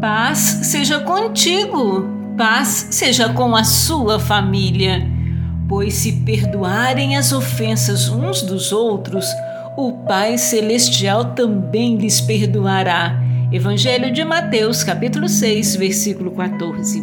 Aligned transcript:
Paz 0.00 0.58
seja 0.64 1.00
contigo, 1.00 2.06
paz 2.36 2.88
seja 2.90 3.32
com 3.32 3.56
a 3.56 3.64
sua 3.64 4.20
família. 4.20 5.08
Pois 5.66 5.94
se 5.94 6.12
perdoarem 6.20 7.16
as 7.16 7.32
ofensas 7.32 8.10
uns 8.10 8.42
dos 8.42 8.72
outros, 8.72 9.26
o 9.74 9.92
Pai 10.06 10.36
Celestial 10.36 11.32
também 11.32 11.96
lhes 11.96 12.20
perdoará. 12.20 13.18
Evangelho 13.50 14.12
de 14.12 14.22
Mateus, 14.22 14.84
capítulo 14.84 15.30
6, 15.30 15.76
versículo 15.76 16.30
14. 16.32 17.02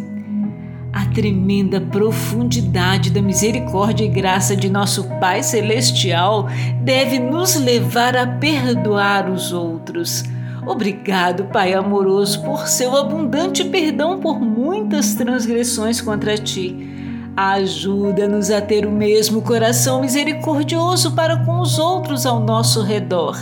A 0.92 1.06
tremenda 1.06 1.80
profundidade 1.80 3.10
da 3.10 3.20
misericórdia 3.20 4.04
e 4.04 4.08
graça 4.08 4.54
de 4.54 4.70
nosso 4.70 5.02
Pai 5.18 5.42
Celestial 5.42 6.48
deve 6.82 7.18
nos 7.18 7.56
levar 7.56 8.16
a 8.16 8.24
perdoar 8.24 9.28
os 9.28 9.52
outros. 9.52 10.22
Obrigado, 10.66 11.44
Pai 11.44 11.74
amoroso, 11.74 12.42
por 12.42 12.66
seu 12.66 12.96
abundante 12.96 13.64
perdão 13.64 14.18
por 14.18 14.40
muitas 14.40 15.14
transgressões 15.14 16.00
contra 16.00 16.36
ti. 16.36 16.90
Ajuda-nos 17.36 18.50
a 18.50 18.60
ter 18.60 18.86
o 18.86 18.90
mesmo 18.90 19.42
coração 19.42 20.00
misericordioso 20.00 21.12
para 21.12 21.44
com 21.44 21.58
os 21.58 21.78
outros 21.78 22.24
ao 22.24 22.40
nosso 22.40 22.82
redor. 22.82 23.36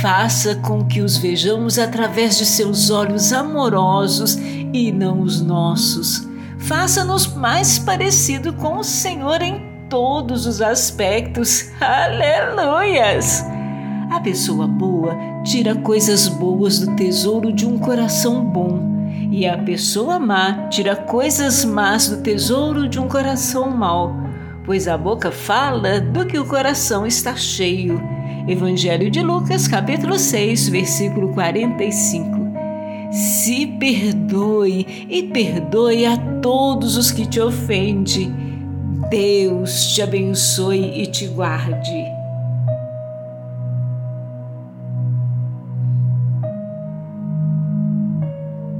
Faça 0.00 0.56
com 0.56 0.84
que 0.84 1.00
os 1.00 1.16
vejamos 1.16 1.78
através 1.78 2.38
de 2.38 2.46
seus 2.46 2.90
olhos 2.90 3.32
amorosos 3.32 4.36
e 4.72 4.90
não 4.90 5.20
os 5.20 5.42
nossos. 5.42 6.26
Faça-nos 6.58 7.26
mais 7.34 7.78
parecido 7.78 8.52
com 8.54 8.78
o 8.78 8.84
Senhor 8.84 9.42
em 9.42 9.60
todos 9.90 10.46
os 10.46 10.62
aspectos. 10.62 11.70
Aleluias! 11.80 13.61
A 14.12 14.20
pessoa 14.20 14.66
boa 14.66 15.16
tira 15.42 15.74
coisas 15.74 16.28
boas 16.28 16.78
do 16.78 16.94
tesouro 16.94 17.50
de 17.50 17.66
um 17.66 17.78
coração 17.78 18.44
bom, 18.44 18.78
e 19.30 19.46
a 19.46 19.56
pessoa 19.56 20.18
má 20.18 20.68
tira 20.68 20.94
coisas 20.94 21.64
más 21.64 22.10
do 22.10 22.18
tesouro 22.18 22.86
de 22.86 23.00
um 23.00 23.08
coração 23.08 23.70
mau, 23.70 24.14
pois 24.66 24.86
a 24.86 24.98
boca 24.98 25.32
fala 25.32 25.98
do 25.98 26.26
que 26.26 26.38
o 26.38 26.44
coração 26.44 27.06
está 27.06 27.34
cheio. 27.34 27.98
Evangelho 28.46 29.10
de 29.10 29.22
Lucas, 29.22 29.66
capítulo 29.66 30.18
6, 30.18 30.68
versículo 30.68 31.32
45. 31.32 32.38
Se 33.10 33.66
perdoe 33.66 35.06
e 35.08 35.22
perdoe 35.22 36.04
a 36.04 36.18
todos 36.42 36.98
os 36.98 37.10
que 37.10 37.24
te 37.24 37.40
ofendem. 37.40 38.30
Deus 39.08 39.86
te 39.86 40.02
abençoe 40.02 41.00
e 41.00 41.06
te 41.06 41.26
guarde. 41.28 42.21